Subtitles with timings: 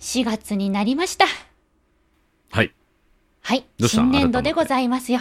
[0.00, 1.26] 4月になりました。
[2.50, 2.72] はい。
[3.42, 3.64] はい。
[3.80, 5.20] 新年度でございますよ。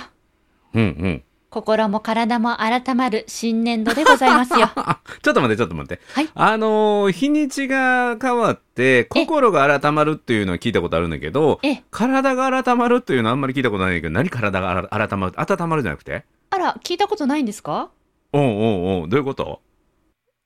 [0.74, 1.24] うんうん。
[1.50, 4.70] 心も体も改まる新年度でございますよ。
[4.76, 6.04] あ、 ちょっと待って、ちょっと待って。
[6.14, 6.28] はい。
[6.36, 16.26] あのー日にちが変わって、心が改まるっていうのは聞いたことあるんだけどええ、体が改まるっていうのはあんまり聞いたことないんだけど、何体が改まる温まるじゃなくて？
[16.50, 17.90] あら、聞いたことないんですか？
[18.34, 19.62] おうおうおうどういうこと？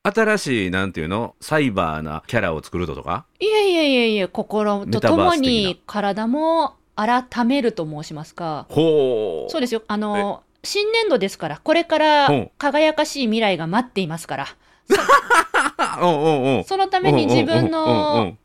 [0.04, 1.36] 新しい、なんていうの？
[1.42, 3.26] サイバーなキャラを作るとか？
[3.40, 8.66] いえいえいえいえ、心とともに体も改めると申しますか。
[8.70, 9.52] ほう。
[9.52, 9.84] そうですよ。
[9.88, 14.48] あの、新年度ですから、これから輝かしい未来が待っていますから、
[16.66, 18.38] そのために自分の、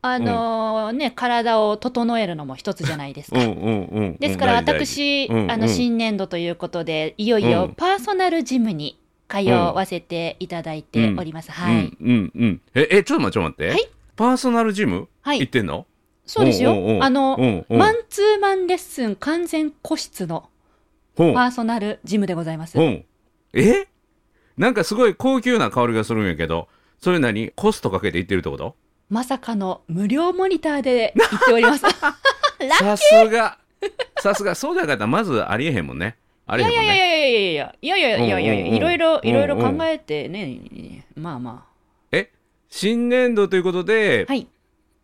[0.00, 3.38] あのね、体を整えるのも一つじゃないですか。
[3.38, 7.74] ですから私、あの新年度ということで、いよいうよん。
[7.74, 11.50] パーソナルジムに通わせていただいております。
[11.50, 11.74] はい。
[11.74, 12.60] うんうんうん。
[12.74, 13.32] ええちょっと待って。
[13.32, 13.90] ちょっと待って、はい。
[14.16, 15.40] パーソナルジム、はい。
[15.40, 15.86] 行ってんの？
[16.26, 16.72] そうですよ。
[17.02, 20.48] あの、マンツーマンレッスン完全個室の
[21.16, 22.78] パーソナルジムでございます。
[23.52, 23.88] え？
[24.56, 26.68] なんかすごい高級な香りがするんやけど
[27.00, 27.50] それ何？
[27.50, 28.76] コストかけて行ってるってこと？
[29.10, 31.84] まさかの無料モニターで行っております。
[32.78, 33.58] さすが。
[34.20, 34.54] さすが。
[34.54, 36.16] そうじゃなかったらまずありえへんもんね
[36.46, 41.74] あいりえへんもんやいやいやいやいやいやいやいやいやいやいろいろいろいろ考えてね、まあまあ
[42.12, 42.30] え
[42.68, 44.46] 新年度ということで、はい。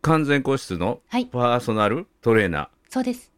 [0.01, 0.99] 完全個室の。
[1.09, 3.31] パーソナルトレーナーそうです。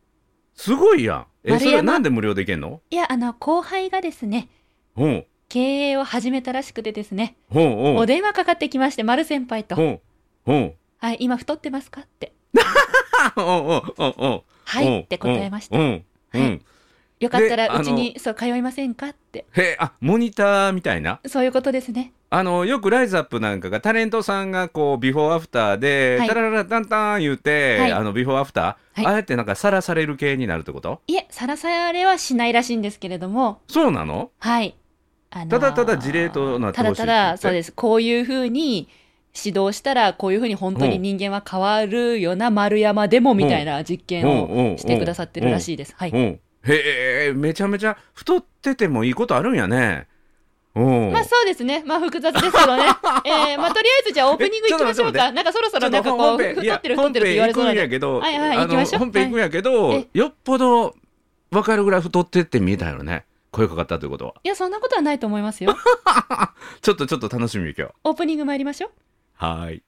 [0.56, 4.50] すごいやんえそれなんで無料でいけんのいや、あの、後輩がですね、
[4.96, 9.76] ほう経営を始めたらしくてですね、うほうお電話かかってきまして、丸先輩と。
[9.76, 10.00] う
[10.46, 12.34] ほうはい、今太ってますかって。
[13.36, 13.46] おう
[13.98, 15.78] おうおうはいって答えました。
[15.78, 16.62] うんうんうん
[17.24, 19.10] よかったらでうちにそう通いませんか？
[19.10, 19.46] って。
[19.54, 21.20] へえあモニターみたいな？
[21.26, 22.14] そういうことですね。
[22.30, 31.02] あのよくライズアップなんかがタレントさんがこうビフォーアフターで、はいタラララタンタン言うて、はいあのビフォーアフター、はいああやってなんかさらされる系になるってこと？
[31.08, 34.32] いえ、さらされはしないらしいんですけれども、そうなの？
[34.40, 34.76] はい。
[35.30, 37.72] あのーただただ事例となってただただ、そうです。
[37.72, 38.88] こういうふうに
[39.36, 45.94] 指導したら、こういうふうに本当に人間は変わるよな、丸山でもみたいな実験をしてくださってるらしいです。
[45.98, 46.10] はい。
[46.12, 50.08] うんへえめちゃめちゃ太っててもいいことあるんやね。
[50.76, 50.82] う。
[50.82, 51.84] んまあそうですね。
[51.86, 52.84] まあ複雑ですけどね。
[53.26, 55.32] えー、まあとりあえずじゃあオープニング行きましょうか。
[55.32, 59.00] なんかそろそろなんかこう、太ってる太ってるって言われそうなんやけど、はいはい行きましょう。
[59.00, 60.08] 本編行くんやけど、はい。
[60.14, 60.96] よっぽど
[61.52, 63.26] 分かるぐらい太ってって見えたよね。
[63.52, 64.34] 声かかったということは。
[64.44, 65.76] いや、そんなことはないと思いますよ。
[66.82, 68.92] ちょっとちょっと楽しみ今日オープニング参りましょう。
[69.36, 69.84] はーい。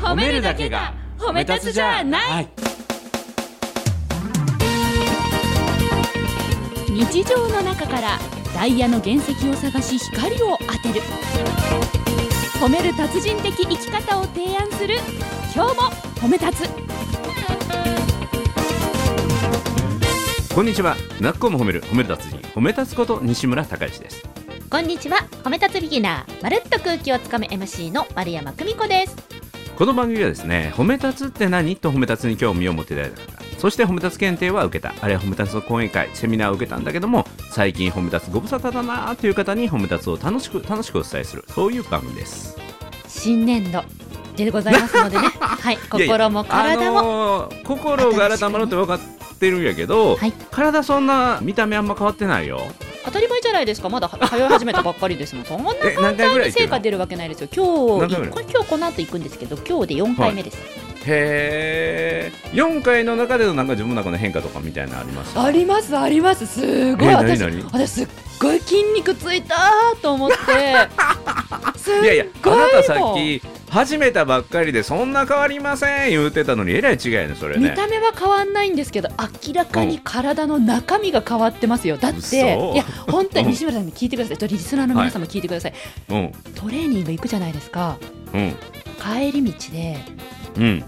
[0.00, 2.48] 褒めるだけが褒め立つじゃない、はい
[6.98, 8.18] 日常の中から
[8.52, 11.00] ダイヤの原石を探し光を当てる。
[12.60, 14.96] 褒める達人的生き方を提案する。
[15.54, 15.82] 今日も
[16.16, 16.68] 褒め立つ。
[20.52, 20.96] こんにちは。
[21.20, 21.82] なっこも褒める。
[21.82, 22.38] 褒める達人。
[22.48, 24.28] 褒め立つこと西村孝之です。
[24.68, 25.18] こんにちは。
[25.44, 26.42] 褒め立つビギナー。
[26.42, 29.14] まるっと空気をつかむ MC の丸山久美子です。
[29.76, 31.76] この番組はですね褒め立つって何？
[31.76, 34.94] と褒め立つに興味を持っていただいた方そして褒め立つ検定は受けた。
[35.00, 41.44] あるいは褒め立つの講演会セミナーを受けたんだけども最近褒め立つご無沙汰だなーという方に褒め立つを楽しく楽しくお伝えする。
[41.48, 42.56] そういう番組です。
[43.08, 43.82] 新年度
[44.36, 45.28] でございますのでね。
[45.40, 48.98] はい心も体も、あのー心が改まるって分かっ
[49.38, 50.32] てるんやけど、はい。
[50.50, 52.60] 体そんな見た目あんま変わってないよ。
[53.04, 53.88] 当たり前じゃないですか。
[53.88, 55.44] まだ 通い始めたばっかりですもん。
[55.46, 56.68] そんなえ何回ぐらい行ってるの？
[56.68, 57.48] 成果出るわけないですよ。
[57.52, 60.58] 今日今日この後行くんですけど今日で4回目です、
[61.08, 65.38] へえ4回の中でのなんか自分の中の変化とかみたいなのあります？
[65.40, 66.46] ありますあります。
[66.46, 67.08] すごい。
[67.08, 67.42] え私
[67.72, 68.08] 私すっ
[68.40, 69.56] ごい筋肉ついた
[70.02, 70.36] と思って。
[70.36, 77.70] い いやいやあなたさっき始めたばっかりでそんな変わりません言うてたのにえらい違いやねそれね。
[77.70, 79.08] 見た目は変わんないんですけど
[79.46, 81.96] 明らかに体の中身が変わってますよ。
[81.96, 82.36] だって嘘。
[82.74, 84.48] いや本当うんに西村さんに聞いてください。
[84.48, 85.72] リスナーの皆さんも聞いてください、
[86.10, 86.32] うん。
[86.54, 87.96] トレーニング行くじゃないですか。
[88.34, 88.54] うん。
[89.00, 89.96] 帰り道で
[90.56, 90.84] うん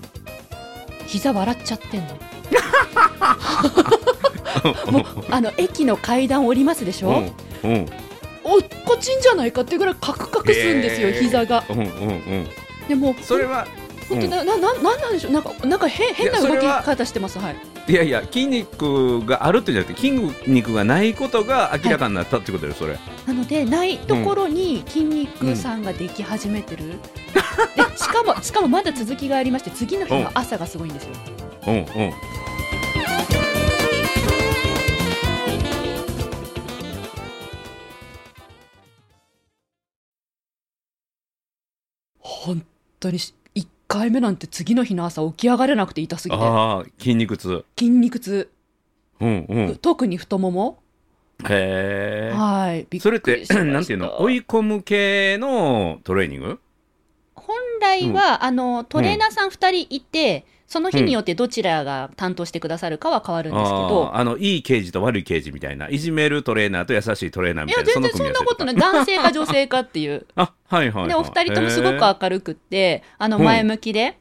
[1.11, 2.15] 膝笑っちゃってんの。
[4.93, 7.09] もうあの駅の階段降りますでしょ、
[7.65, 7.87] うんうん。
[8.45, 11.21] おっこちんじゃないかっていうぐらいカクカクするんですよ、へー。
[11.21, 11.65] 膝が。
[11.69, 12.49] うんうんうん。
[12.89, 13.67] でもそれは
[14.09, 15.33] 本当な、なななんなんでしょう？
[15.33, 17.39] なんかなんか変変ない動き方してます。
[17.39, 17.57] はい
[17.91, 20.13] いやいや筋肉があるってじゃなくて筋
[20.47, 22.97] 肉がないことが明らかになったってことよそれ。
[23.27, 27.01] なのでないところに筋肉さんができ始めてる、
[27.75, 31.11] でしかもしかもまだ続きがありまして次の日の朝がすごいんですよ。
[31.67, 32.13] うんうん。
[42.21, 42.65] 本
[43.01, 43.40] 当にし1
[43.91, 46.41] 回目なんて次の日の朝起き上がれなくて痛すぎて。
[46.41, 47.65] ああ筋肉痛。
[47.77, 48.49] 筋肉痛、
[49.19, 49.77] うんうん。
[49.77, 50.81] 特に太もも。
[51.49, 52.37] へえ。
[52.37, 53.65] はいびっそれってくりしました。
[53.73, 54.23] なんていうの？
[54.23, 56.61] 追い込む系のトレーニング？
[57.35, 68.75] 本来は、あのトレーナーさん2人いて、その日によってどちらが担当してくださるかは変わるんですけど、あーあのいい刑事と悪い刑事みたいないじめるトレーナーと優しいトレーナーみいやたいな全然そんなことない。
[68.77, 70.27] い男性か女性かっていう。
[70.37, 73.45] あはいはい、はい、でお二人ともすごくへ明るくってあのうん。
[73.45, 74.17] 前向きで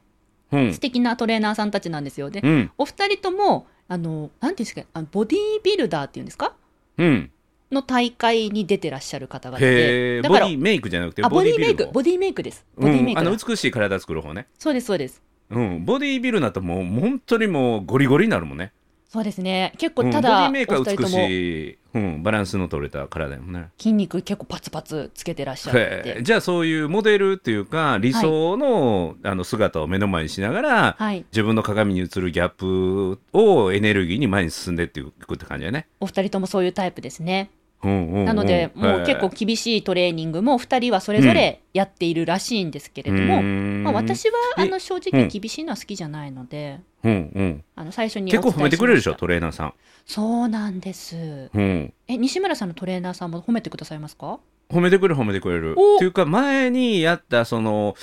[0.52, 0.74] ーうん。
[0.74, 2.32] 素敵なトレーナーさんたちなんですよ。
[2.32, 2.72] で、うん。
[2.80, 6.54] お二人ともあのなんていうんですかあのボディービルダーっていうんですか？
[6.98, 7.32] うん。
[7.72, 11.88] の大会に出てらっしゃる方々へでだからえボディメイクじゃなくてあボディーメイク。
[11.94, 12.18] ボディー。
[12.20, 12.66] メイクです。
[12.76, 14.48] ボディーメイうん、あの美しい体作る方ね。
[14.58, 15.86] そうですそうですうん。
[15.86, 18.72] ボディビルだともう本当にもうゴリゴリになるもんね。
[19.10, 19.74] そうですね。
[19.80, 23.70] 結うん、ボデ構ただ、ィメイクは美しい、うん、バランスの取れた体やもんね。
[23.80, 26.20] 筋肉結構パツパツつけてらっしゃって。
[26.22, 31.26] じゃあそういうモデルっていうか理想の,、あの姿を目の前にしながら、はい。
[31.32, 35.88] 自分の鏡に映るギャップをエネルギーに前に進んでっていくって感じだね。
[36.00, 37.50] お二人ともそういうタイプですね
[37.82, 49.74] なので、もう結構へ厳しいトレーニングも2人はそれぞれやっているらしいんですけれども、まあ、私はえあの正直厳しいのは好きじゃないので、あの最初に結構褒めてくれるでしょトレーナーさん。
[50.06, 51.50] そうなんです。
[51.54, 51.94] うん。
[52.08, 54.40] え西村さんのトレーナーさんも褒めてくださいますか？
[54.70, 55.76] 褒めてくれる褒めてくれる。
[55.78, 55.96] お。
[55.96, 57.96] っていうか前にやったその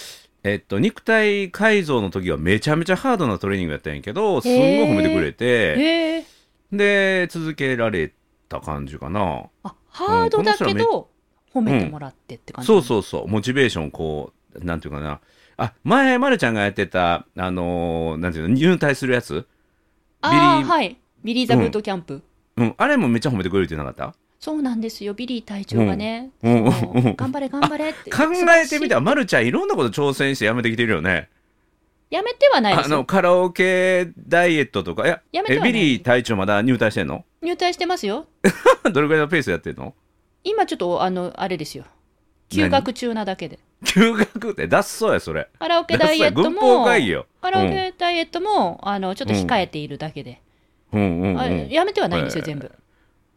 [0.43, 6.25] えっと、肉体改造の時はめちゃめちゃハードなトレーニングやったんやけどすんごい褒めてくれて。
[6.73, 8.13] で続けられ
[8.49, 9.45] た感じかな。
[9.63, 11.09] あハードだけど
[11.53, 15.21] 褒めてもらってって感じ、そうそうそう、モチベーション、こう、なんていうかな。
[15.57, 19.47] あ、前、まるちゃんがやってた、あのーなんていうの、入隊するやつ？
[20.21, 20.97] あビリーーはい。
[21.25, 22.23] ビリー・ザ・ブートキャンプ、
[22.57, 24.15] うん、あれもめっちゃ褒めてくれるってなかった？
[24.39, 25.15] そうなんですよ。
[25.15, 26.65] ビリー隊長がね、うん。
[27.17, 31.31] 頑張れ頑張れって考えてみたら、まるちゃんいろんなこと挑戦してやめてきてるよね。
[32.11, 35.73] やめてはないであの、カラオケダイエットとか、いや、え、やめてはない。
[35.73, 37.25] ビリー隊長まだ入隊してんの？
[37.43, 38.27] 入隊してますよ。
[38.93, 39.95] どれぐらいのペースやってんの？
[40.45, 41.85] 今ちょっとあのあれですよ。
[42.49, 43.59] 休学中なだけで。
[43.85, 45.49] 休学って脱走や、それ。
[45.59, 47.27] カラオケダイエットも会議よ。
[47.43, 50.41] カラオケダイエットも、あのちょっと控えているだけで、
[50.93, 51.01] うん。
[51.01, 51.21] うん。
[51.23, 51.31] うん。
[51.31, 51.41] うん。
[51.41, 52.67] あやめてはないんですよ、全部。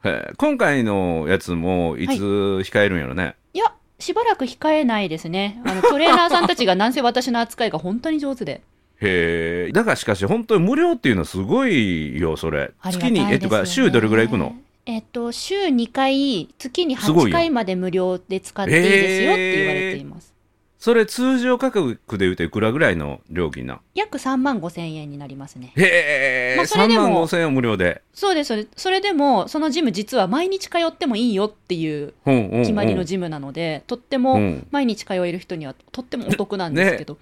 [0.06, 3.36] へえ今回のやつも、いつ控えるんやろね？
[3.54, 5.62] いやしばらく控えないですね。
[5.66, 8.62] あのトレーナーさんたちがなんせ私の扱いが本当に上手で。
[9.01, 12.72] へえだからしかし本当に無料っていうのはすごいよそれ。
[12.81, 14.56] ありがた月にえっいですよねとか週どれぐらい行くの？
[14.86, 17.38] えっと週2回月に8すごいよ。
[17.38, 20.34] 回まで無料で使っていいですよって言われています、
[20.80, 23.81] それ通常価格で言うといくらぐらいの料金なん？
[23.96, 25.74] 約3万5千円になりますね。
[25.76, 28.02] へえ、3まあそれでも万5千円無料で？
[28.14, 37.18] そうですそれそれでもそのジム実は毎日通ってもいいよっていう決まりのジムなので、とってうもん毎日通える人にはとってもお得なんですけど、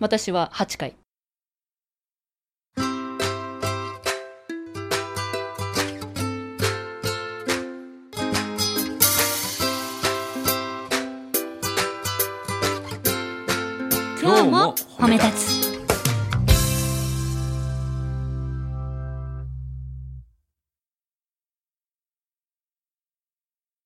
[0.00, 0.94] 私は8回
[15.02, 15.82] 褒め立つ。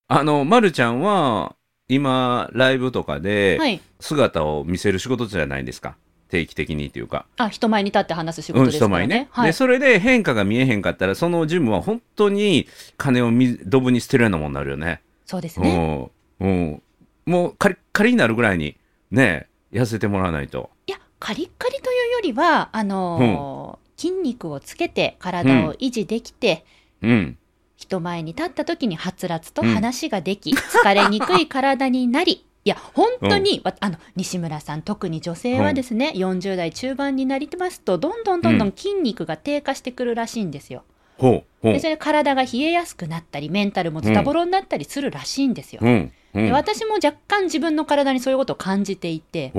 [0.09, 1.57] あの、ま、るちゃんは
[1.89, 3.81] 今ライブとかではい。
[3.99, 5.97] 姿を見せる仕事じゃないですか。
[6.29, 7.25] 定期的にっていうか。
[7.39, 15.01] あ人前に立って話す仕うん、事ですからね,、人前ね、はい、でそれで変化が見えへんかったらそのジムは本当に金をみドブに捨てるようなもんになるよね。
[15.25, 16.11] そうですね。
[16.41, 16.49] うん。
[16.49, 16.83] うん、
[17.25, 18.77] もうカリッカリになるぐらいに
[19.11, 20.76] ね痩せてもらわないと
[21.19, 26.65] カリッカリというよりはあのー筋肉をつけて体を維持できて、
[27.03, 27.39] うん。
[27.77, 40.85] 人前に立った時にはつらつと話ができ、疲れにくい 体になりいや本当に、わあの西村さん特に女性はですね、40代中盤になりますとどんどんどんどん筋肉が低下してくるらしいんですよ。
[41.19, 41.73] ほうほう。
[41.73, 45.81] でそれで体が冷えやすくなったりメンタルもズタボロになったりするらしいんですよ。
[45.83, 46.13] うん。
[46.35, 49.53] うでん私も若干自分の体にそういうことを感じていて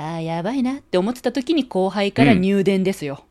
[0.00, 3.24] ああやばいなって思ってた時に後輩から入電ですよ。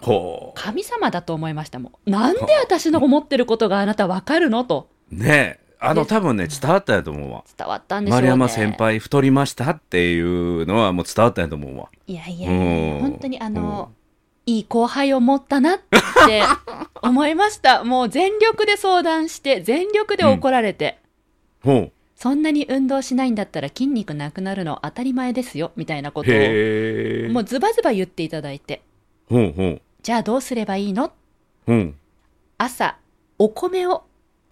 [0.00, 2.10] ほ神様だと思いましたもん。
[2.10, 4.64] なんで私の思ってることがあなたわかるの？
[4.64, 4.88] と。
[5.12, 5.68] うねえ。
[5.80, 7.44] あの多分ね伝わったんやと思うわ。
[7.56, 8.26] 伝わったんでしょうね。
[8.26, 11.88] 丸山先輩太りましたっていうのはもう伝わったんやと思うわ。
[12.08, 13.00] いやいやいやうん。
[13.00, 13.92] 本当にあの、
[14.44, 16.42] いい後輩を持ったなって
[17.00, 17.84] 思いました。
[17.84, 20.98] もう全力で相談して、全力で怒られて、
[21.62, 28.82] ほうそんなに運動しないんだったら筋肉なくなるの当たり前ですよ、みたいなことを、へえもうズバズバ言っていただいて、
[29.28, 29.80] ほうほう。
[30.02, 31.12] じゃあどうすればいいの？
[31.64, 31.94] ほう
[32.58, 32.96] 朝、
[33.38, 34.02] お米を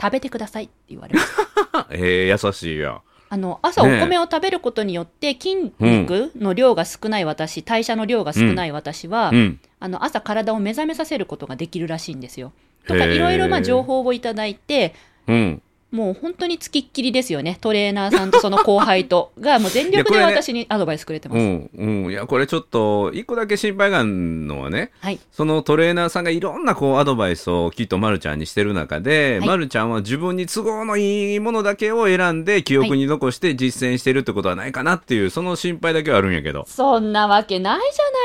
[0.00, 1.26] 食べてくださいって言われまし
[1.72, 1.88] た。
[1.90, 3.00] えー、優しいや。
[3.28, 9.60] あの朝お米を食べることによって筋肉の量が少ない私、代謝の量が少ない私は、うん。
[9.80, 12.52] あの朝体を目覚めさせることができるらしいんですよ。
[12.86, 14.94] とかへえいろいろまあ情報をいただいて
[15.26, 15.62] うん
[15.96, 17.56] もう本当につきっきりですよね。
[17.58, 19.32] トレーナーさんとその後輩と。
[19.40, 21.38] がもう全力で私にアドバイスくれてます。
[21.38, 22.10] うんうん。
[22.10, 25.18] いやこれちょっと一個だけ心配があるのはねはい。
[25.32, 29.48] そのトレーナーさんがいろんなこうアドバイスをきっとまるちゃんにしてる中で、はい。
[29.48, 36.66] まるちゃんは自分に都合のいいものだけを選んで記憶に残して実践してるってことはないかなっていうその心配だけはあるんやけど。
[36.68, 37.80] そんなわけない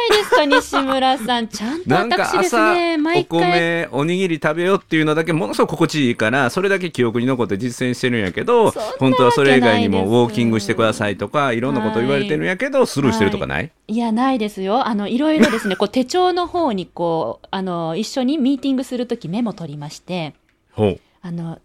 [0.09, 1.47] じゃないですか西村さん。
[1.49, 3.39] ちゃんと私です朝ねお毎回。
[3.39, 13.97] 米おにぎり食べようっていうのだけものすごく心地いいからそれだけ記憶に残って実践してるんやけど本当はそれ以外にもウォーキングしてくださいとかいろんなこと言われてるんやけどスルーしてるとかない、い。
[13.97, 14.87] やないですよ。
[14.87, 20.33] あのいろいろですね こう手帳の方にこうあの一緒にミーティングするときメモ取りまして
[21.21, 21.59] あの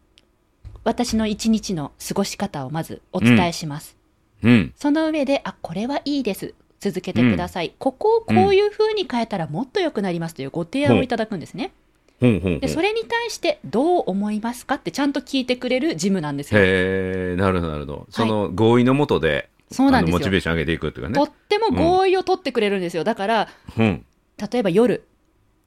[0.84, 3.96] 私の一日の過ごし方をまずお伝えします、
[4.42, 4.72] うん。
[4.76, 6.54] その上であこれはいいです。
[6.78, 11.85] 続けてください、ここをこういう風に変えたらもっと良くなりますというご提案をいただくんですね、ほうほうほう
[12.20, 16.60] でそれに対してどう思いますかってちゃんと聞いてくれるジムなんですよ。
[16.60, 18.06] へえなるほどなるほど。
[18.10, 21.14] その合意のもとで、そうなんですモチベーション上げていくっていうかね。
[21.14, 23.04] とっても合意を取ってくれるんですよ。
[23.04, 24.04] だからうん。
[24.50, 25.06] 例えば夜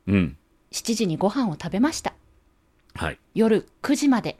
[0.07, 0.37] うん。
[0.71, 2.13] 7時にご飯を食べました。
[2.95, 3.19] はい。
[3.35, 4.37] 夜9時まで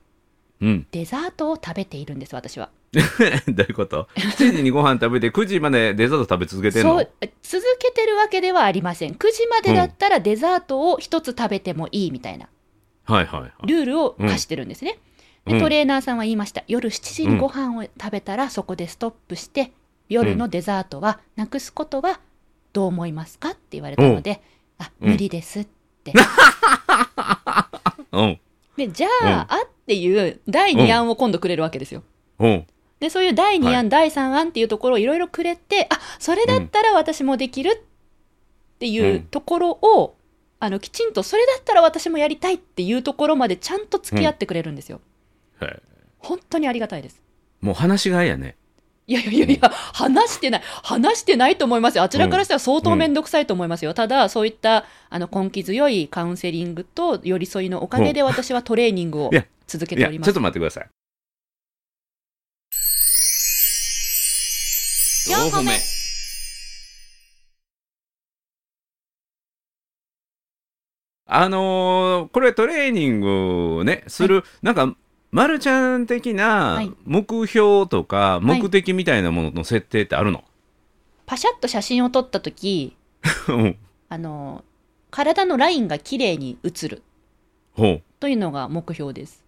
[0.62, 0.88] うん。
[0.92, 2.70] デザートを食べているんです私は
[3.48, 6.98] どういうこと？7時にご飯食べて9時までデザート食べ続けてんの？
[6.98, 7.10] そう
[7.43, 9.13] 続けてるわけではありません。
[9.13, 12.48] 9時までだったらデザートを一つ食べてもいいみたいな。
[13.05, 13.67] はいはいはい。
[13.67, 14.98] ルールを課してるんですね、
[15.46, 15.53] うん。
[15.53, 16.63] でトレーナーさんは言いました。
[16.67, 19.72] 夜7時にご飯を食べたらそこでストップして
[20.08, 22.19] 夜のデザートはなくすことは
[22.74, 24.41] どう思いますかって言われたので、
[24.79, 25.12] あうん。
[25.12, 25.67] 無理ですっ
[26.03, 26.13] て、
[28.12, 28.39] うん。
[28.77, 32.03] でじゃあ、あっていう第2案を今度くれるわけですよ。
[33.00, 40.15] うんでそういう第2案、は第3案っていうところをいろいろくれてあそれだったら私もできるっていううんところを、
[40.60, 45.01] あのきちんとそれだったら私もやりたいっていうところまでちゃんと付き合ってくれるんですよ。
[45.62, 45.82] へえ
[46.18, 47.22] 本当にありがたいです。
[47.62, 48.56] もう話しがいやね
[49.08, 52.03] いやいやいやいや、話してない、話してないと思いますよ。
[52.03, 53.96] あちらからしたら相当面倒くさいと思いますよ。
[53.96, 59.32] ただ、そういったあの根気強いカウンセリングと寄り添いのおかげで私はトレーニングを
[59.65, 60.41] 続けいておりますやちょっと。
[60.41, 60.99] 待ってください
[65.30, 65.72] 四歩目。
[71.28, 74.96] あのーこれトレーニングをねする、なんか
[75.30, 76.34] まるちゃん的は
[76.78, 76.92] ない。
[77.06, 78.46] 目標とかい。
[78.46, 80.44] 目的みたいなものの設定ってあるの、
[81.28, 82.98] パシャッと写真を撮った時
[83.50, 83.78] うん。
[84.10, 84.64] あの
[85.12, 87.04] 体のラインが綺麗に写る
[87.74, 89.44] ほというのが目標です。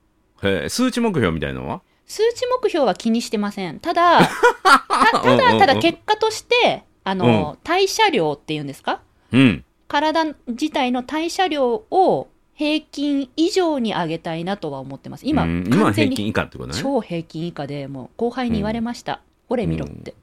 [0.70, 1.82] 数値目標みたいなのは？
[2.12, 3.80] 数値目標は気にしてません。
[3.80, 4.28] ただ、た
[5.24, 9.00] ただ、ただ結果として、あの、代謝量っていうんですか？
[9.32, 15.26] うん体自体の代謝量を平均以上に上げたいなとは思ってます。
[15.26, 19.22] 今、うん今平均以下ってことね超平均以下で、もう後輩に言われました。
[19.48, 20.14] ほれ見ろって。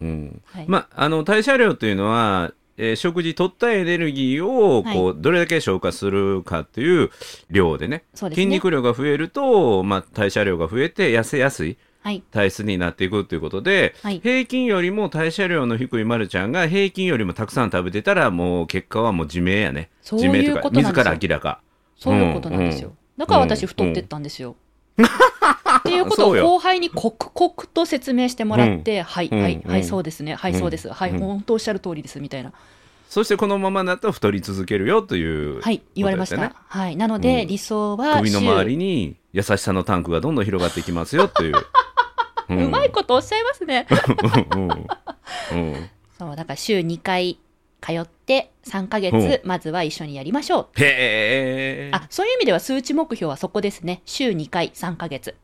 [0.00, 7.10] うんはいまあ、あの代謝量というのは、えー食事取ったエネルギーをこう、どれだけ消化するかっていう
[7.50, 8.30] 量でねね。
[8.30, 12.22] 筋肉量が増えると、まあ、代謝量が増えて痩せやすいはい。
[12.30, 21.60] 体質になっていくということで、はい平均よりも代謝量の低いまるちゃんが平均よりもたくさん食べてたらもう結果はもう自明やね自明とことなんですよ自ら明らか
[21.96, 22.94] そういうことなんですよ。
[23.16, 24.56] だから私太ってったんですよ。
[24.92, 25.10] って
[26.04, 29.40] いうことを後輩に刻々と説明してもらって、はい、うん。
[29.40, 30.58] はい、はい、うんそうですね、はい、うん。
[30.58, 31.18] そうです、はい、うん。
[31.18, 32.52] 本当おっしゃる通りです、みたいな。
[33.08, 36.54] そしてこのままだと太り続けるよという、はい、言われました。
[36.66, 36.96] はい。
[36.96, 37.48] なので、うん。
[37.48, 41.56] 理想は首の週周りに優しさのタンクがどんどん広がっていきますよという、
[42.50, 43.86] ううまいことおっしゃいますね。
[46.18, 47.38] そう、だから週2回
[47.80, 50.80] 通って、3ヶう月、まずは一緒にやりましょう。
[50.82, 54.00] へえあ、そういう意味では数値目標はそこですね。
[54.06, 55.34] 週2回、3ヶ月。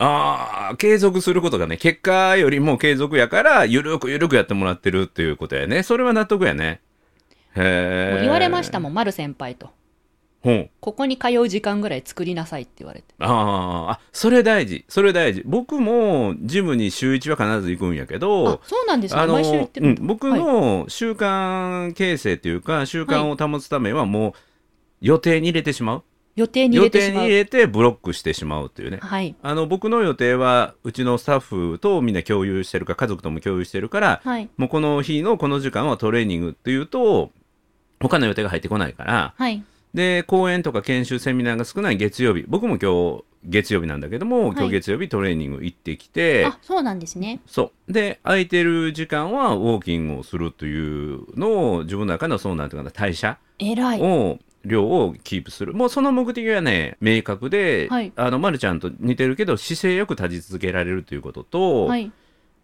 [0.00, 5.82] ああ継続することがね結果よりも継続やからゆるくゆるくやってもらってるっていうことやね。
[5.82, 6.80] それは納得やね。
[7.56, 9.70] へえ言われましたもん、丸先輩と。
[10.40, 10.70] ほう。
[10.78, 13.06] ここに通う時間ぐらい作りなさいって言われて。
[13.18, 14.84] あーあそれ大事。
[14.88, 15.42] それ大事。
[15.44, 19.26] 僕もジムに週1は必ず行くんやけあど、そうなんですね。
[19.26, 19.86] 毎週言ってる。
[19.88, 20.40] うん、僕はい。
[20.40, 24.32] の習慣形成っていうか習慣を保つためはもう
[25.00, 26.04] 予定に入れてしまう
[26.38, 27.12] 予定に入予れてしまう。
[27.14, 29.34] 定に入れてブロックしてしまうっていうねはい。
[29.42, 34.48] あの僕の予定はうちのスタッフとみんな共有してるか家族とも共有してるからはい。
[34.56, 37.30] もうこの日のこの時間はトレーニングっていうと
[38.00, 39.62] 他の予定が入ってこないからはい。
[39.94, 55.74] で講演とか研修セミナーが少ない月曜日僕も今日月曜日なんだけども、今はい日月曜日トレーニング行ってきて、あそうなんですねそうで空いてる時間はウォーキングをするというのを自分の中のそうなんていうかな代謝を量をキープする。
[55.74, 58.12] もうその目的はね明確で、はい。
[58.16, 62.10] あのまるちゃんと似てるけど姿勢よく立ち続けられるということと、はい。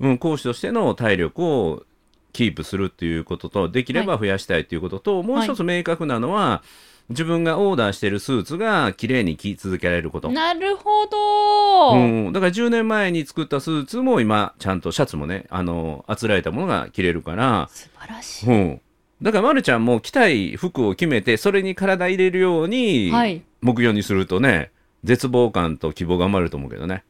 [0.00, 1.84] うん、講師としての体力を
[2.32, 6.62] キープするっていうこととできれば増やしたいということと、もう一つ明確なのは、
[7.10, 10.30] 自分がオーダーしているスーツが綺麗に着続けられること。
[10.30, 18.80] なるほど、うん、だから10年前に作ったスーツも今ちゃんとシャツもねあのあつらえたものが着れるから、素晴らしい、うん、
[19.23, 23.42] だからまるちゃんも着たい服を決めてそれに体入れるようにはい。
[23.61, 24.71] 目標にするとね
[25.04, 27.04] 絶望感と希望が生まれると思うけどね。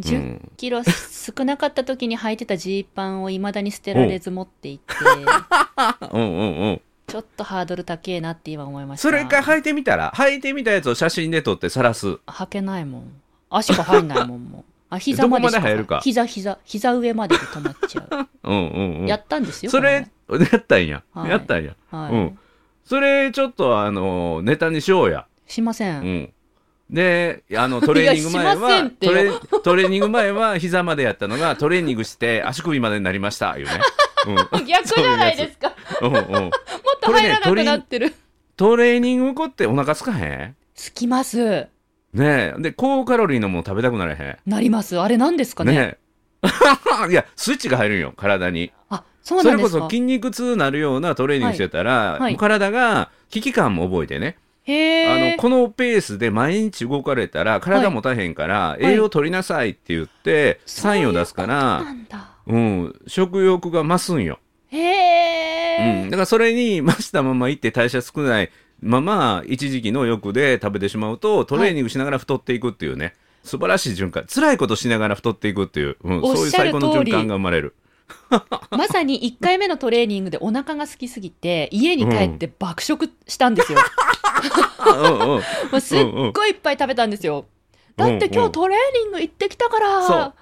[0.00, 4.94] 10キロ少なかった時に履いてたジーパンをいまだに捨てられず持っていって。
[6.12, 6.80] うんうんうん。
[7.06, 9.08] ちょっとハードル高えなって今思いました。
[9.08, 12.18] それか履いてみたら履いてみたやつを写真で撮って晒す。
[12.26, 13.12] 履けないもん。
[13.48, 14.64] 足が入んないもんもう。
[14.88, 20.08] あ膝までしか膝膝膝上までで止まっちゃう、 うんうんうん、やったんですよそれ
[20.52, 21.30] やったんや、はい。
[21.30, 21.74] やったんや。
[21.90, 22.38] はい、うん。
[22.84, 25.26] それちょっとあのネタにしようや。
[25.46, 26.34] しません、うん、
[26.90, 29.30] であの トレーニング前はトレ
[29.62, 33.80] トレーニング前は膝までやったのがトレーニングして足首までになりましたいうね。
[34.26, 34.66] うん。
[34.66, 35.72] 逆じゃないですか。
[36.00, 36.50] うんうん、もっ
[37.00, 38.14] と入らなくなってる。
[38.56, 41.38] トレーニング後ってお腹すかへつきます。
[41.44, 41.68] ん
[42.14, 42.60] ねえ。
[42.60, 44.98] で高カロリーのもの食べたくなれへなります。
[44.98, 45.72] あれ何ですかね？
[45.72, 45.98] んね
[46.42, 47.10] え。
[47.10, 48.72] いやスイッチが入るんよ体に。
[48.88, 52.36] あそれこそ筋肉痛なるようなトレーニングしてたら、はい。
[52.36, 54.38] 体が危機感も覚えてね。
[54.68, 58.84] あのこのペースで毎日動かれたら体も大変から、い。
[58.84, 61.84] 栄養取りなさいって言ってサインを出すから
[62.46, 74.26] うん、食欲が増すんよ、へえ、うん、だからそれに増したままいって代謝少ないまま一時期の欲で食べてしまうとトレーニングしながら太っていくっていうね、素晴らしい循環。
[74.32, 77.74] 辛いことしながら太っていくっていう、うん、そういう最高の循環が生まれる
[78.70, 83.78] まさに1回目のトレーニングでお腹が空きすぎて家に帰って爆食したんですよ、
[85.80, 87.46] すっごいいっぱい食べたんですよ。
[87.96, 90.34] だって今日トレーニング行ってきたから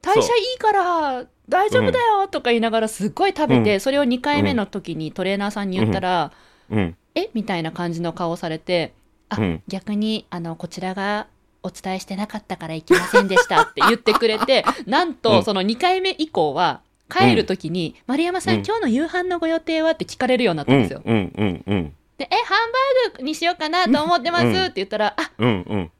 [0.00, 3.80] 代謝いいから大丈夫だよとか言いながらすっごい食べて、うん。
[3.80, 6.32] それを2回目の時にトレーナーさんに言ったら、
[6.70, 6.96] うん。
[7.14, 7.28] え？
[7.34, 8.94] みたいな感じの顔をされて
[9.28, 9.62] あ、うん。
[9.66, 11.26] 逆にあのこちらが
[11.62, 18.64] お伝えしてなかったから行きませんでしたって言ってくれて なんとその2回目以降は帰る時に、丸山さん、うん。
[18.64, 20.78] 今日の夕飯のご予定はって聞かれるようになったうん。
[20.80, 20.82] ん。
[20.82, 21.02] ですよ。
[21.04, 21.32] うん。
[21.36, 21.64] うん。
[21.66, 21.94] うん。
[22.18, 22.72] で、え、ハン
[23.12, 24.64] バーグにしようかなと思ってますうん。
[24.64, 25.48] って言ったら、あ、うん。
[25.68, 25.90] うん。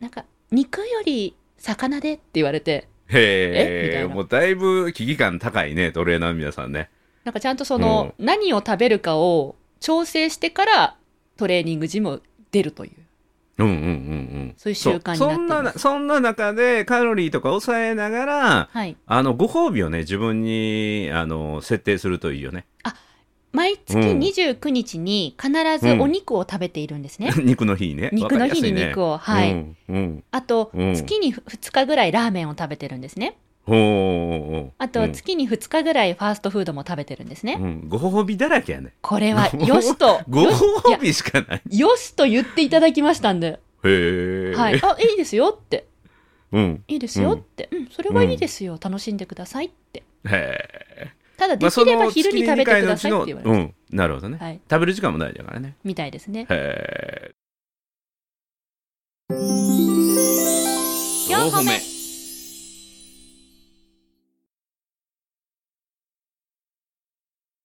[0.00, 0.10] なん。
[0.10, 6.72] か、肉より魚でって言われて、へえもうだいぶ危機感高いねトレーナーの皆さん。
[6.72, 6.90] ね
[7.24, 7.32] なん。
[7.32, 7.56] かちゃん。
[7.56, 10.96] とその、何を食べるかを調整してから
[11.36, 12.92] トレーニングジムを出るという。
[13.58, 18.96] うんうんうんうんそういう習慣にそそんなそんな中でカロリーとか抑えながらはい。
[19.06, 22.66] あのご褒美をね自分にあの設定するといいよね
[23.56, 27.32] 毎月うん29日に必ずお肉を食べているんですね。
[27.42, 29.18] 肉の日ね肉の日に肉をを。
[29.18, 29.52] はい。
[29.52, 33.38] うんうんあと、うん月に2日ぐらいラーメンを食べてるんですね。
[33.66, 37.58] あと、月に2日ぐらいファーストフードも食べてるんですね。
[37.60, 38.92] うん、ご褒美だらけやね。
[39.00, 41.78] これは、よしと、ご褒美しかない。
[41.78, 42.14] よし。
[42.14, 44.80] と言っていただきましたんで、へえ、はい。
[44.82, 45.86] あ、いいですよって。
[46.52, 46.84] うん。
[46.86, 47.68] いいですよって。
[47.72, 48.78] うん、それはいいですよ。
[48.80, 50.04] 楽しんでくださいって。
[50.26, 50.58] へ
[51.02, 53.58] えただ、できれば昼に食べてくださいって言われます。
[53.58, 53.74] うん。
[53.90, 54.60] なるほどね、はい。
[54.70, 55.74] 食べる時間も大事だからね。
[55.84, 56.46] みたいですね。
[56.48, 57.30] へえ
[61.28, 61.95] 四歩目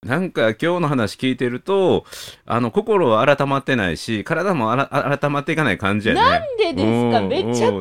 [0.06, 2.06] なんか今日の話聞いてると
[2.48, 7.20] あの心は改まってないし体もあらあ改まっていかない感じやねなんでですか？
[7.20, 7.72] うんめちゃくちゃ改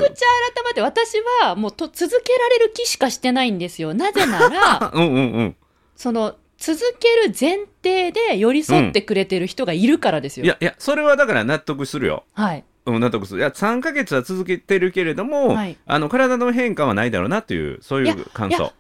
[0.63, 3.95] まって、私はもうと続けられる気しかしてないんですよ。
[3.95, 5.57] なぜなら、 うんうんうん
[5.97, 10.45] その、続ける前提で寄り添ってくれてる人がいるからですよ。
[10.45, 12.65] いやいやそれはだから納得するよはい。
[12.85, 18.73] うん、納得するいや3ヶ月は続けてるけれども、はいあの体の変化はないだろうなっていうそういう感想いや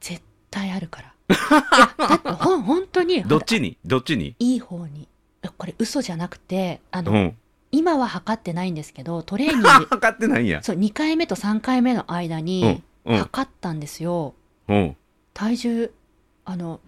[0.00, 1.12] 絶対あるから。
[1.30, 3.76] いや、だってほん、 本当に、どっちに？
[3.84, 4.34] どっちに？
[4.38, 5.08] いい方に。
[5.56, 7.36] これ嘘じゃなくて、あの、うん
[7.70, 14.32] 今は測ってないんですけど、トレーニング、 測ってないんやそう、2回目と3回目の間うにん、うん測ったんですよ。
[14.68, 14.96] うん
[15.34, 15.92] 体重、
[16.46, 16.80] あの、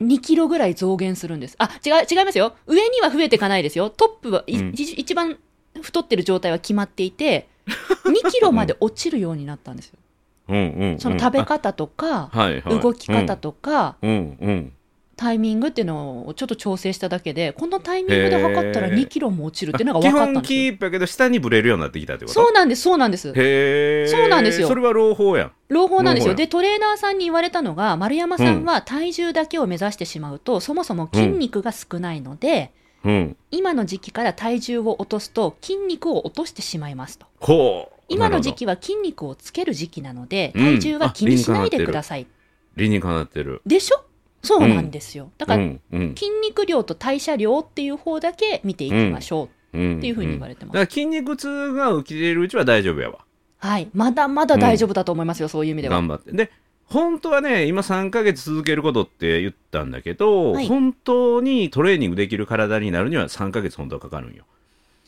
[0.00, 1.56] 2キロぐらい増減するんです。
[1.58, 2.56] あ、違う、違いますよ。
[2.66, 3.90] 上には増えていかないですよ。
[3.90, 5.38] トップは、いうん一一番
[5.82, 9.98] 太ってる状態は決まっていて、2キロまで落ちるようになったんですよ。
[10.48, 10.98] うんうんうん。
[10.98, 12.80] その食べ方とか、はいはい。
[12.80, 14.10] 動き方とか、うん。
[14.40, 14.72] うん
[15.16, 18.94] タイミングっていうのをちょっと調整しただけでこのタイミングで測ったらへー。
[18.96, 20.74] 2キロも落ちるっていうのが基分かったん本キですよ。
[20.74, 22.34] ープやけど下にブレるようになってきたってこと？
[22.34, 23.28] そうなんですそうなんです。
[23.28, 24.66] そうなんですよ。
[24.66, 25.52] それは朗報やん。
[25.68, 26.34] 朗報なんですよ。
[26.34, 32.72] でトレーナーさんに言われたのが丸山さんは体重だけを目指してしまうと、そもそも筋肉が少ないので、
[33.04, 33.36] うん。
[33.52, 37.26] 今の時期から体重を落とすと筋肉を落としてしまいますと。
[37.38, 40.64] ほう今の時期期は筋肉をつける時期なのでうん。
[40.64, 42.26] 体重は気にしないでください、
[42.76, 43.62] 理にかなってる。
[43.66, 44.04] でしょ？
[44.42, 53.24] そうなんですよ、だから、筋肉量と代謝量っていう方だけ見ていきましょううんっていうふうに言われてます、だから筋肉痛が起きているうちは大丈夫やわ。
[53.58, 53.88] はい。
[53.94, 55.94] まだまだ大丈夫だと思いますよ、そういう意味では。
[55.94, 56.30] 頑張って。
[56.32, 56.50] で
[56.84, 60.68] 本当はね今3ヶ月続けることって言ったんだけど、はい。
[60.68, 64.44] 本当にトレーニングできる体になるには3ヶ月本当はかかるんよ、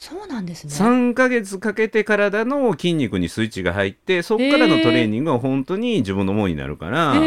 [0.08, 0.72] そうなんですね。
[0.72, 7.20] 3ヶ月かけて体の筋肉にスイッチが入ってそこからのトレーニングが本当に自分のものになるからだか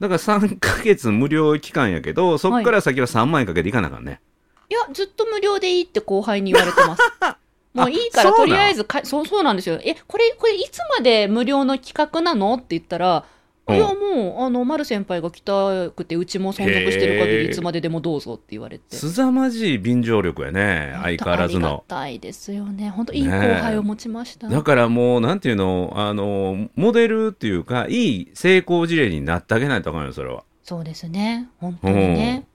[0.00, 4.22] ら3ヶ月無料期間やけどそこから先は3万円かけていかなあかんね、
[4.70, 7.02] いやずっと無料でいいって後輩に言われてます。
[7.74, 9.78] もういいからとりあえずかそうそうなんですよ。
[9.84, 12.54] えこれこれいつまで無料の企画なの？
[12.54, 13.22] って言ったらうん
[13.66, 18.94] いやもうあの丸先輩が来たくてうちも存続してる限りいつまででもどうぞって言われて。
[18.94, 22.90] すざまじい便乗力やね相変わらずありがのたいですよね。
[22.90, 31.48] 本当いい後輩を持ちました、だからもうなんていうのあのモデルっていうかいい成功事例になってあげないとあかんよそれは、そうですね。
[31.58, 32.46] 本当にね、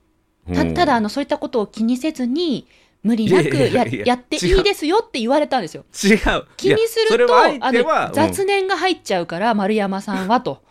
[0.54, 0.74] たうん。
[0.76, 2.68] ただあのそういったことを気にせずに
[3.02, 5.86] 無理なくいやいやっていいですよって言われたんですよ。
[6.04, 6.46] 違う。
[6.56, 10.62] 気にするとあの雑念が入っちゃうから丸山さんはと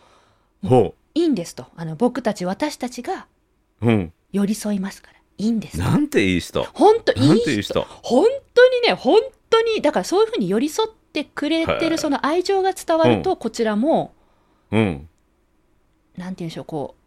[0.62, 0.66] う。
[0.66, 1.66] んほいいんですと。
[1.76, 3.26] あの僕たち私たちが
[3.82, 5.18] う、うん、寄り添いますから。
[5.38, 5.84] いいんですと。
[5.84, 6.64] なんていい人。
[6.74, 7.82] 本当いなんい人ていい人。
[8.02, 14.12] 本当にね本当にだからそういうふうに寄り添ってくれてへえるその愛情が伝わると、こちらも
[14.70, 15.08] うん。
[16.16, 16.98] なんて言うんでしょうこう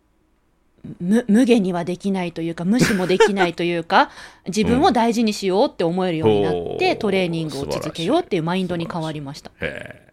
[0.99, 4.09] 無無限にはできないというか無視もできないというか
[4.47, 9.51] 自分を大事にしようって思えるようになって、ほうトレーニングを続けようっていうマインドに変わりました。
[9.59, 10.10] へえ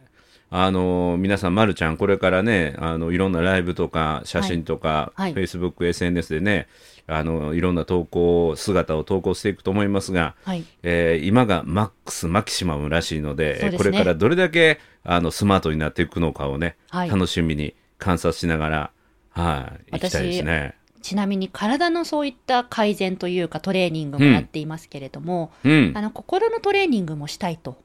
[0.51, 5.35] あの皆さん、まるちゃん、これからねあのいろんなライブとか写真とか、はい。
[5.35, 5.45] はい。
[5.45, 6.69] Facebook、SNS でね
[7.07, 13.77] あのいろんな投稿姿を投稿していくと思いますが、はい、えー今がマックスマキシマムらしいのでね。
[13.77, 17.11] これからどれだけあのスマートになっていくのかをね、はい。
[17.11, 18.91] 楽しみに観察しながら、
[19.31, 20.75] はい、行きたいですね。
[21.03, 25.93] ちなみに体のそういった改善というかトレーニングもやっていますけれども、うん。
[25.95, 27.79] あ、の心のトレーニングもしたいとほ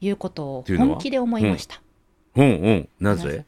[0.00, 1.80] いうことを本気で思いました。
[2.36, 2.70] う、うんう。
[2.72, 3.28] ん、ななぜ？
[3.28, 3.44] ぜ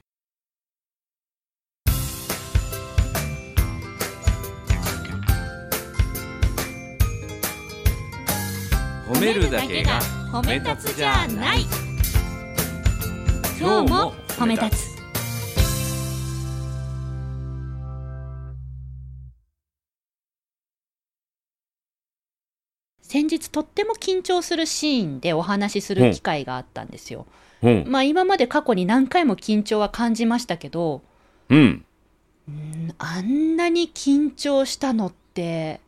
[9.09, 10.01] 褒めるだけが
[10.33, 11.65] 褒め立つじゃない。
[13.61, 14.92] 今日も褒め立つ
[23.13, 27.27] 先日とっても緊張するシーンでお話しする機会があったんですよ。
[27.63, 31.03] うん、まあ今まで過去に何回も緊張は感じましたけど、
[31.51, 31.85] うん、
[32.49, 35.83] うんあんなに緊張したのって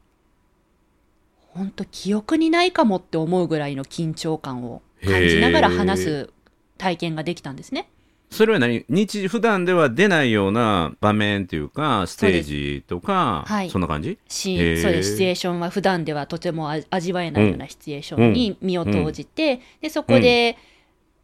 [1.55, 6.31] 本当記憶にないかもって思うぐらいの緊張感を感じながら話す
[6.77, 7.89] 体験ができたんですね。
[8.35, 8.85] それは何？
[8.89, 13.71] 日普段では出ないような場面っていうかステージとかはい。
[13.71, 14.19] そんな感じ？
[14.29, 15.13] しへーそうです。
[15.13, 20.59] シチュエーションは普段ではとてもあ味わえないようなシチュエーションに身を投じて、でそこで、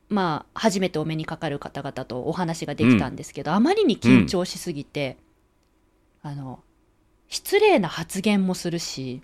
[0.09, 5.17] まあ初めてお目にかかる方々とお話ができたんですけど、あまりに緊張しすぎて、
[6.23, 6.61] あの
[7.29, 9.23] 失礼な発言もするし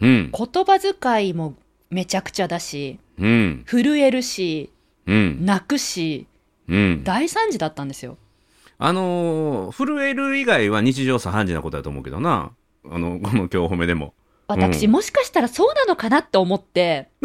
[0.00, 0.32] うん。
[0.32, 1.54] 言葉遣いも
[1.90, 3.64] めちゃくちゃだしうん。
[3.66, 4.70] 震えるし
[5.06, 5.44] うん。
[5.44, 6.26] 泣くし
[6.68, 7.04] うん。
[7.04, 8.16] 大惨事だったんですよ。
[8.78, 12.52] あのー震える以外は日常茶飯事なことだと思うけどな。
[12.90, 14.14] あのこの今日褒めでも。
[14.46, 14.92] 私、うん。
[14.92, 17.08] もしかしたらそうなのかなって思って。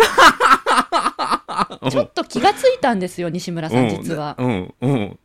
[1.89, 4.35] ちょっと気がついたんですよ西村さん実は。
[4.37, 5.09] うんうんうん。
[5.09, 5.19] だか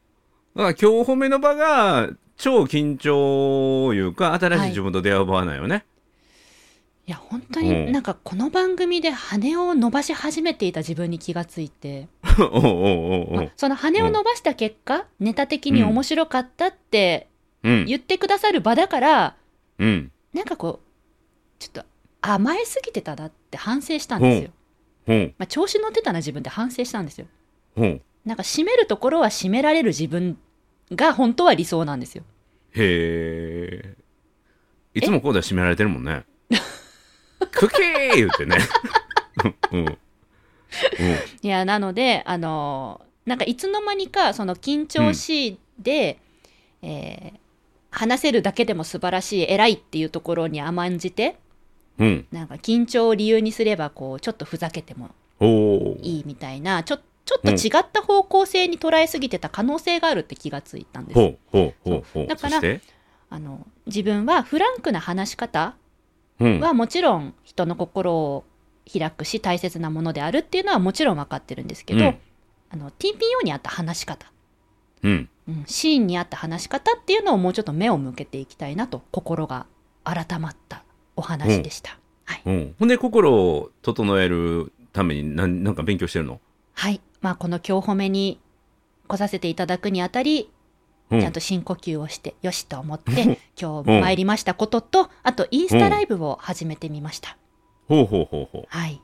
[0.56, 5.84] ら今日褒めの場が超緊張いうか新しい自分と出会う場なんよね、
[7.06, 7.10] い。
[7.10, 7.66] や本当うん。
[7.66, 17.28] になんかこの番組で羽を伸ばし始めていた自分に気がついて、おうおうおうおうまあその羽を伸ばした結果、ネタ的に面白かったって
[17.62, 17.84] うん。
[17.86, 19.36] 言ってくださる場だから、
[19.78, 20.12] うん。
[20.32, 20.84] なんかこう
[21.58, 21.84] ちょっと
[22.20, 24.50] 甘えすぎてたなって反省したんですよ。
[25.38, 27.26] まあ、調子乗ってたな自分って反省したんですよ。
[28.24, 30.38] なんか締めるところは締められる自分
[30.92, 32.24] が本当は理想なんですよ。
[32.72, 33.96] へえ。
[34.94, 36.24] いつもこうでは締められてるもんね。
[37.52, 38.56] クキー言ってね。
[39.72, 39.98] うんうん
[41.42, 46.18] いやなのであのなんかいつの間にかその緊張しいで、
[46.82, 47.44] えー
[47.94, 51.36] 話せるだけでも素晴らしい偉いっていうところに甘んじて
[51.98, 52.26] うん。
[52.32, 55.10] なんか緊張を理由にすればこうちょっとふざけても
[56.02, 61.18] いいみたいなちょちょっと違った方向性に捉えすぎてた可能性があるって気がついたんです。
[61.18, 62.26] ほうほうほうほう。
[62.26, 62.60] だから
[63.30, 65.76] あの自分はフランクな話し方
[66.40, 66.60] うん。
[66.60, 68.44] はもちろん人の心を
[68.92, 72.18] 開くし大切なものであるっていうのはもちろん分かってるんですけど、うん。
[72.70, 74.30] あの TPO に合った話し方、
[75.02, 75.28] うん。
[75.48, 79.66] うん、シーンに合った話し方っていうのをもうちょっと目を向けていきたいなと心が
[80.02, 80.84] 改まった
[81.16, 81.98] お話でした。
[82.24, 86.40] はい、うんほんで心を整えるためになんなんか勉強してるの？
[86.72, 87.00] はい。
[87.20, 88.40] まあ、この今日褒めに
[89.06, 90.50] 来させていただくにあたり
[91.10, 91.20] うん。
[91.20, 97.36] ちゃんと深呼吸をしてよしと思って今日参りましたこととあとインスタライブを始めてみました。
[97.88, 99.00] ほうほうほうほはい。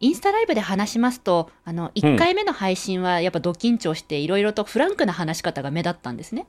[0.00, 6.46] インスタライブで話しますと、あの、1回目の配信はやっぱド緊張していろいろとフランクな話し方が目立ったんですね。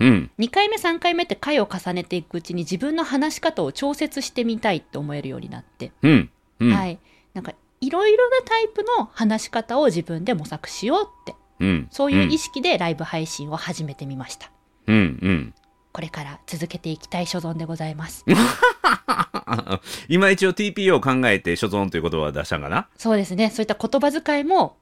[0.00, 0.30] ううん。
[0.38, 6.30] 2回目、3回目って回を重ねていくうちに自分の話し方を調節してみたいって思えるようになって、うん。
[6.60, 6.72] うん。
[6.72, 6.98] はい。
[7.34, 11.88] なんか、いろいろなタイプの話し方を自分で模索しようって、うん。
[11.90, 14.50] そういう意識でライブ配信を始めてみました。
[14.86, 14.96] うん。
[14.96, 15.54] うん。
[15.92, 18.24] これから続けていきたい所存でございます。
[20.08, 22.88] 今一応 TPO を考えて所存という言葉を出したんかな？
[22.96, 23.50] そうですね。
[23.50, 24.76] そういった言葉遣いも、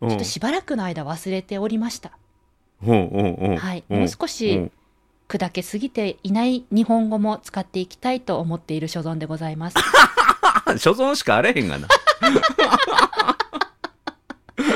[0.00, 2.12] ちょっとしばらくの間忘れておりました。
[2.82, 3.84] はい。
[3.88, 4.70] もう少し
[5.28, 9.76] 砕けすぎていない日本語も使っていきたいと思っている所存でございます。
[10.66, 11.88] あ 所存しかあれへんがな。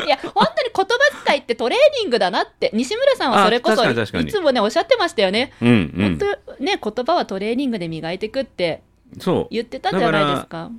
[0.07, 5.53] いや、本当に言葉遣いってトレーニングだなって、西村さんはそれこそいつもね、おっしゃってましたよね。
[5.61, 6.19] うんうん。
[6.19, 8.83] 本当ね、言葉はトレーニングで磨いていくって
[9.19, 9.49] そう。
[9.51, 10.71] 言ってたじゃないですか。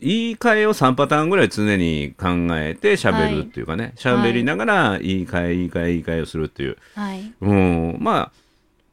[0.00, 3.94] 言い換えを3パターンぐらい常に考えて喋るっていうかね。
[3.96, 7.32] 喋、りながら言い換え言い換え言い換えをするっていう、はい。
[7.40, 8.32] うん、ま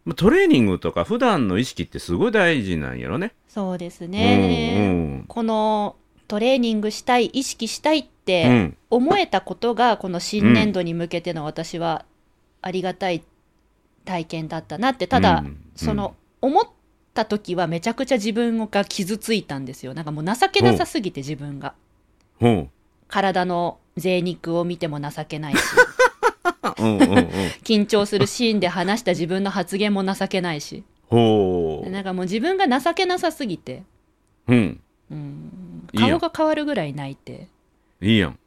[0.08, 3.34] あトレーニングとか普段の意識ってすごい大事なんやろね。
[3.47, 5.23] そうですうんね。
[5.28, 5.95] この
[6.28, 8.78] トレーニングしたい、意識したいっうんうてん。
[8.91, 12.06] 思えたことが、この新年度に向けての私は
[12.62, 13.23] ありがたい
[14.06, 15.58] 体験だったなって、ただ、うん。
[15.75, 16.65] その思っ
[17.13, 19.93] た時はめちゃくちゃ自分が傷ついたんですよ。
[19.93, 21.74] なんかもう情けなさすぎて自分が。
[22.39, 22.67] ほ
[23.08, 25.60] 体の贅肉を見ても情けないし。
[26.78, 27.17] ううんうんうん。
[27.63, 30.84] 緊張するシーンで話した自分の発言も情けないし。
[31.10, 33.84] ほなんかもう自分が情けなさすぎて。
[34.48, 34.80] うん。
[35.98, 37.48] 顔が変わるぐらい泣いて。
[38.02, 38.39] いいやん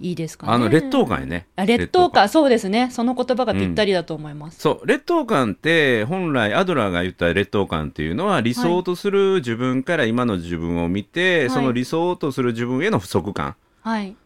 [0.00, 0.52] いいですかね。
[0.52, 1.46] あの劣等感やね。
[1.56, 2.28] あ劣等感。
[2.28, 2.90] そうですね。
[2.90, 4.86] その言葉がぴったりだと思います、そう。
[4.86, 11.50] 劣等感って本来アドラーが言った劣等感っていうのは理想とする自分から今の自分を見て、はい。
[11.50, 14.16] その理想とする自分への不足感、はい。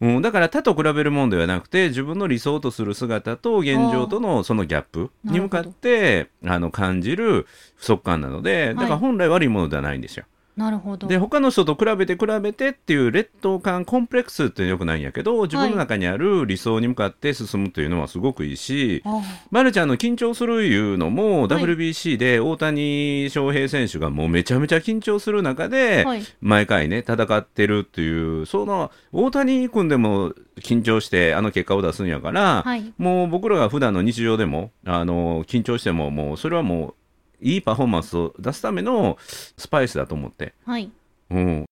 [0.00, 10.24] うん、だから他と比べるもんではなくて自分の理想とする姿と現状とのそのギャップに向かってあの感じる不足感なのでだから本来悪いものではないんですよ。
[10.60, 11.06] なるほど。
[11.06, 21.48] で他の人と比べて比べてっていう劣等感コンプレックスってよくないんやけど自分の中にある理想に向かって進むというのはすごくいいし、あまるちゃんの緊張するいうのも、はい。
[21.48, 26.22] WBC で大谷翔平選手がもうめちゃめちゃ緊張する中で、はい。
[26.42, 32.92] 毎回ね、戦ってるっていう、その大谷君でも緊張してあの結果を出すんやから、はい。
[32.98, 36.94] もう僕らが普段の日常でも、あの、緊張しても、もうそれはもう、
[37.40, 39.18] いいパフォーマンスを出すための
[39.56, 40.54] スパイスだと思って。
[40.64, 40.90] はい。
[41.30, 41.64] うん。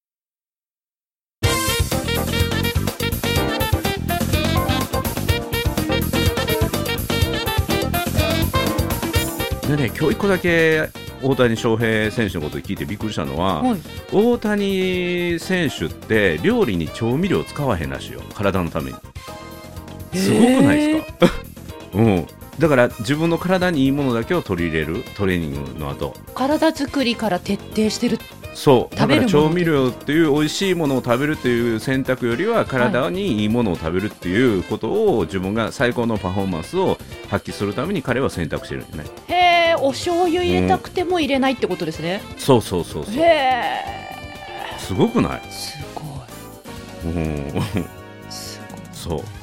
[9.68, 10.88] でね、今日一個だけ
[11.22, 13.80] 大谷翔平選手のことを聞いてびっくりしたのは、はい。
[14.10, 18.22] 大谷選手って料理に調味料使わへんらしいよ。
[18.34, 18.96] 体のために。
[20.14, 21.26] すごくないですか、
[21.92, 22.26] うん、
[22.58, 26.14] だから自分の体にいいものだけを取り入れるトレーニングの後。
[26.34, 28.18] 体作りから徹底してる。
[28.54, 28.96] そう。
[28.96, 39.04] だから調味料っていう美味しいものを食べるっていう選択よりは体にいいものを食べるっていうことを自分が最高のパフォーマンスを発揮するために彼は選択してるんよね。
[39.28, 43.14] へえお醤油入れたくても入れないってことですね、そうそうそうそう。
[43.14, 43.98] へえ。
[44.78, 46.02] すごくない、すご
[47.04, 47.50] うん、い
[48.30, 48.80] すごい。
[48.92, 49.37] そう、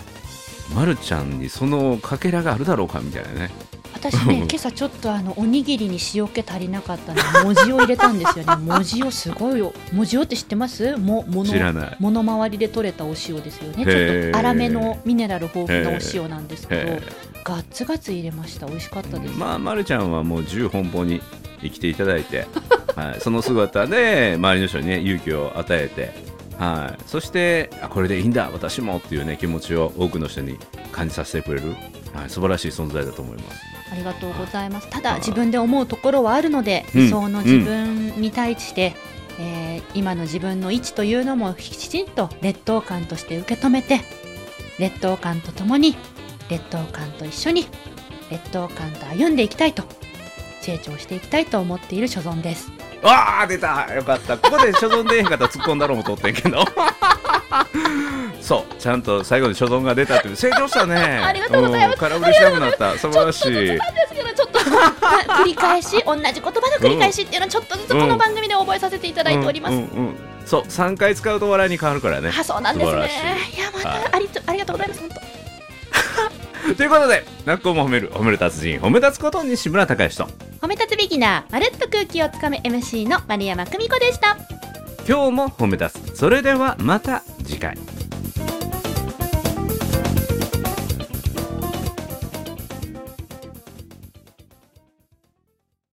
[0.73, 3.51] ま、るちゃんにそのかけらがあるだろうかみたいなね。
[3.93, 7.15] 私ね今朝ちょっとあのおにぎりに塩気足りなかったの。
[7.15, 8.55] で文字を入れたんですよね。
[8.61, 9.73] 文字をすごいよ。
[9.93, 10.97] 文字をって知ってます？
[10.97, 11.95] ももの知らない。
[11.99, 13.85] もの周りで取れたお塩ですよね。
[13.85, 17.01] ちょっと粗めのミネラル豊富なお塩なんですけどへ
[17.43, 18.65] ガッツガツ入れました。
[18.65, 21.21] 美味しかったです、まあ、ま、るちゃんはもう自由奔放に
[21.61, 22.47] 生きていただいて、
[22.95, 26.13] はい、その姿で周りの人にね勇気を与えて、
[26.57, 30.57] はい、そしてあこれでいいんだ私もっていうね気持ちを多くの人に
[30.91, 31.75] 感じさせてくれる、
[32.13, 33.61] はい、素晴らしい存在だと思います。
[33.91, 34.89] ありがとうございます。
[34.89, 37.01] ただ自分で思うところはあるので、うん。
[37.01, 38.95] 理想の自分に対して、
[39.39, 44.01] えー今の自分の位置というのもきちんと劣等感として受け止めて
[44.77, 45.95] 劣等感とともに
[46.49, 47.65] 劣等感と一緒に
[48.29, 49.83] 劣等感と歩んでいきたいと
[50.61, 52.71] 成長していきたいと思っている所存です
[53.05, 53.93] わあ出た。
[53.93, 54.37] よかった。
[54.37, 56.65] ここで所存出えへんかったら突っ込んだろうもとってんけど。
[58.41, 58.75] そう。
[58.81, 60.95] ちゃんと最後に所存が出たって成長したね。
[61.23, 61.95] ありがとうございます。
[61.97, 61.99] ん。
[61.99, 62.97] 空振りしなくなった。
[62.97, 63.79] 素晴らしい。
[64.35, 69.79] ちょっと繰り返し同じ言葉の繰り返しっていうのはちょっとずつこの番組で覚えさせていただいております、うん。
[69.79, 69.85] うん。
[69.85, 70.15] うん。
[70.45, 70.61] そう。
[70.63, 72.33] 3回使うと笑いに変わるからね。
[72.37, 73.37] あそうなんですね。
[73.53, 73.55] い。
[73.55, 74.03] いやまはい。
[74.09, 75.34] たありありがとうございます本当
[76.73, 80.25] ということで学校も褒める褒める達人褒め立つこと西村孝之と
[80.61, 84.37] 褒め立つビギナーまるっと空気をつかむ MC の丸山久美子でした。
[85.07, 86.17] 今日も褒め立つ。
[86.17, 87.77] それではまた次回